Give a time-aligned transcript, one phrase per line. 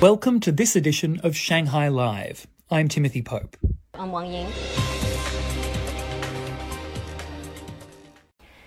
[0.00, 2.48] Welcome to this edition of Shanghai Live.
[2.68, 3.56] I'm Timothy Pope.
[3.94, 4.48] I'm Wang Ying.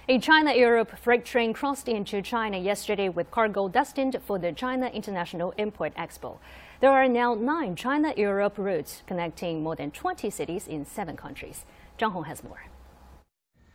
[0.08, 4.87] A China Europe freight train crossed into China yesterday with cargo destined for the China
[4.87, 6.37] International Import Expo.
[6.79, 11.65] There are now nine China Europe routes connecting more than 20 cities in seven countries.
[11.99, 12.67] Zhang Hong has more.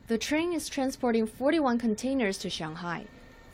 [0.09, 3.05] The train is transporting 41 containers to Shanghai,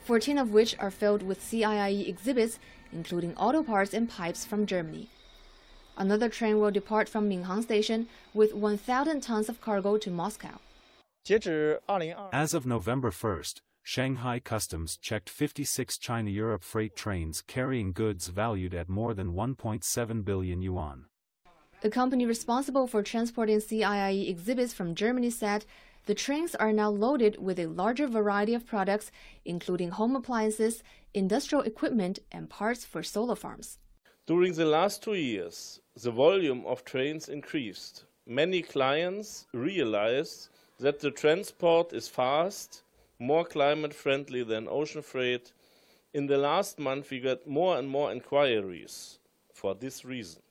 [0.09, 2.57] 14 of which are filled with CIIE exhibits,
[2.91, 5.07] including auto parts and pipes from Germany.
[5.95, 10.57] Another train will depart from Minhang Station with 1,000 tons of cargo to Moscow.
[12.33, 18.73] As of November 1st, Shanghai Customs checked 56 China Europe freight trains carrying goods valued
[18.73, 21.05] at more than 1.7 billion yuan.
[21.81, 25.65] The company responsible for transporting CIIE exhibits from Germany said
[26.05, 29.11] the trains are now loaded with a larger variety of products,
[29.45, 33.77] including home appliances, industrial equipment, and parts for solar farms.
[34.25, 38.05] During the last two years, the volume of trains increased.
[38.27, 42.83] Many clients realized that the transport is fast,
[43.17, 45.51] more climate friendly than ocean freight.
[46.13, 49.19] In the last month, we got more and more inquiries
[49.53, 50.41] for this reason.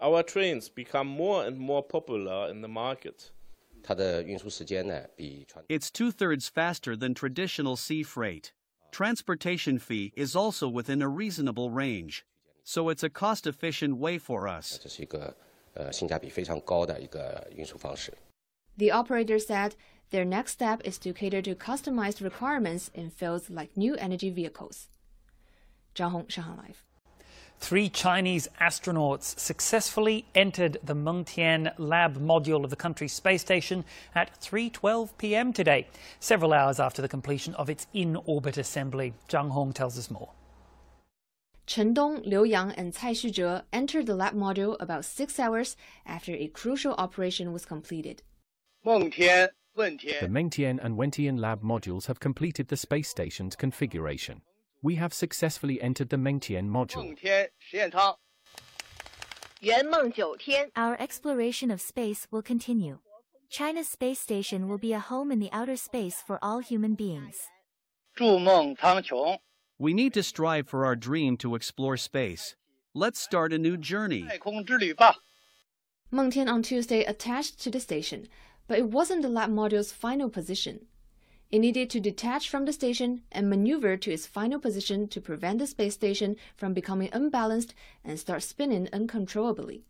[0.00, 3.30] Our trains become more and more popular in the market.
[5.68, 8.52] It's two thirds faster than traditional sea freight.
[8.90, 12.24] Transportation fee is also within a reasonable range,
[12.62, 14.78] so it's a cost efficient way for us.
[18.76, 19.76] The operator said
[20.10, 24.88] their next step is to cater to customized requirements in fields like new energy vehicles.
[25.94, 26.84] Zhang Hong, Shanghai Live.
[27.58, 34.38] Three Chinese astronauts successfully entered the Mengtian lab module of the country's space station at
[34.40, 35.52] 3:12 p.m.
[35.52, 35.86] today,
[36.20, 39.14] several hours after the completion of its in-orbit assembly.
[39.28, 40.30] Zhang Hong tells us more.
[41.66, 46.32] Chen Dong, Liu Yang, and Cai Xuzhe entered the lab module about six hours after
[46.32, 48.22] a crucial operation was completed.
[48.84, 54.42] The Mengtian and Wentian lab modules have completed the space station's configuration.
[54.84, 57.16] We have successfully entered the Mengtian module.
[60.76, 62.98] Our exploration of space will continue.
[63.48, 67.36] China's space station will be a home in the outer space for all human beings.
[69.78, 72.54] We need to strive for our dream to explore space.
[72.92, 74.28] Let's start a new journey.
[76.12, 78.28] Mengtian on Tuesday attached to the station,
[78.68, 80.88] but it wasn't the lab module's final position.
[81.54, 85.60] It needed to detach from the station and maneuver to its final position to prevent
[85.60, 89.84] the space station from becoming unbalanced and start spinning uncontrollably.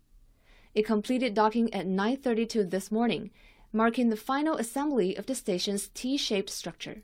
[0.74, 3.30] It completed docking at 9:32 this morning,
[3.72, 7.02] marking the final assembly of the station's T-shaped structure.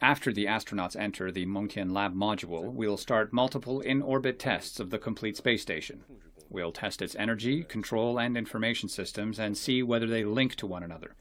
[0.00, 4.98] After the astronauts enter the Mengtian Lab module, we'll start multiple in-orbit tests of the
[4.98, 6.04] complete space station.
[6.50, 10.82] We'll test its energy, control, and information systems and see whether they link to one
[10.82, 11.14] another.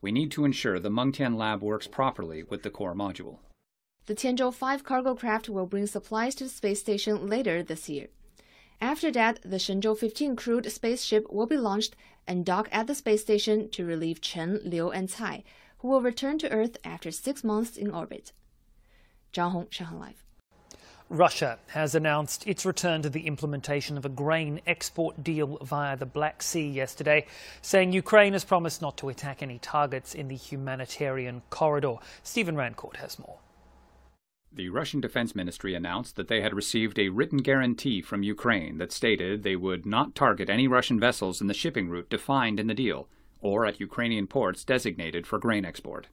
[0.00, 3.38] We need to ensure the Mengtian lab works properly with the core module.
[4.06, 8.08] The Tianzhou 5 cargo craft will bring supplies to the space station later this year.
[8.80, 11.94] After that, the Shenzhou 15 crewed spaceship will be launched
[12.26, 15.44] and dock at the space station to relieve Chen, Liu, and Cai,
[15.78, 18.32] who will return to Earth after six months in orbit.
[19.32, 20.24] Zhang Hong, Shanghai Live.
[21.12, 26.06] Russia has announced its return to the implementation of a grain export deal via the
[26.06, 27.26] Black Sea yesterday,
[27.60, 31.96] saying Ukraine has promised not to attack any targets in the humanitarian corridor.
[32.22, 33.36] Stephen Rancourt has more.
[34.50, 38.90] The Russian Defense Ministry announced that they had received a written guarantee from Ukraine that
[38.90, 42.74] stated they would not target any Russian vessels in the shipping route defined in the
[42.74, 43.06] deal
[43.42, 46.08] or at Ukrainian ports designated for grain export.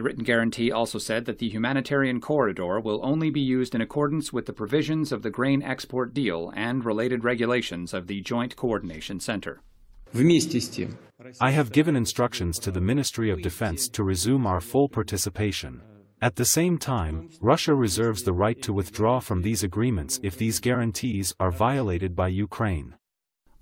[0.00, 4.32] The written guarantee also said that the humanitarian corridor will only be used in accordance
[4.32, 9.20] with the provisions of the grain export deal and related regulations of the Joint Coordination
[9.20, 9.60] Center.
[11.38, 15.82] I have given instructions to the Ministry of Defense to resume our full participation.
[16.22, 20.60] At the same time, Russia reserves the right to withdraw from these agreements if these
[20.60, 22.94] guarantees are violated by Ukraine.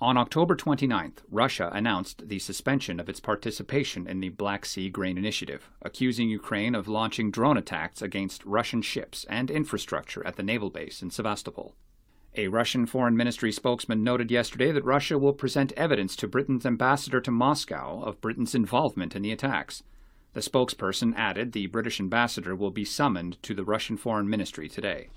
[0.00, 5.18] On October 29th, Russia announced the suspension of its participation in the Black Sea Grain
[5.18, 10.70] Initiative, accusing Ukraine of launching drone attacks against Russian ships and infrastructure at the naval
[10.70, 11.74] base in Sevastopol.
[12.36, 17.20] A Russian Foreign Ministry spokesman noted yesterday that Russia will present evidence to Britain's ambassador
[17.20, 19.82] to Moscow of Britain's involvement in the attacks.
[20.32, 25.08] The spokesperson added the British ambassador will be summoned to the Russian Foreign Ministry today.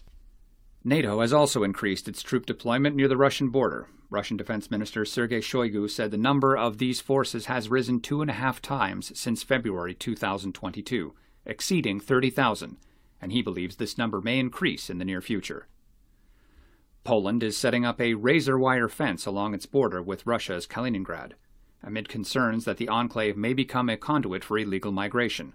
[0.83, 3.87] NATO has also increased its troop deployment near the Russian border.
[4.09, 8.31] Russian Defense Minister Sergei Shoigu said the number of these forces has risen two and
[8.31, 11.13] a half times since February 2022,
[11.45, 12.77] exceeding 30,000,
[13.21, 15.67] and he believes this number may increase in the near future.
[17.03, 21.33] Poland is setting up a razor wire fence along its border with Russia's Kaliningrad,
[21.83, 25.53] amid concerns that the enclave may become a conduit for illegal migration.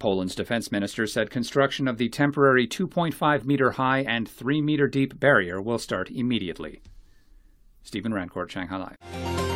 [0.00, 5.20] Poland's defense minister said construction of the temporary 2.5 meter high and 3 meter deep
[5.20, 6.80] barrier will start immediately.
[7.84, 9.49] Stephen Rancourt, Shanghai Live.